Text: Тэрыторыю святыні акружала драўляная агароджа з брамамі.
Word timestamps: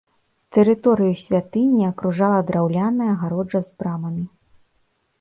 Тэрыторыю 0.55 1.13
святыні 1.25 1.83
акружала 1.91 2.41
драўляная 2.49 3.13
агароджа 3.15 3.65
з 3.71 3.81
брамамі. 3.81 4.29